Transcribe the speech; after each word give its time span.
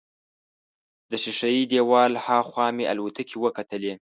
د 1.09 1.11
ښیښه 1.23 1.49
یي 1.55 1.63
دیوال 1.71 2.11
هاخوا 2.25 2.67
مې 2.75 2.85
الوتکې 2.91 3.37
وکتلې. 3.39 3.93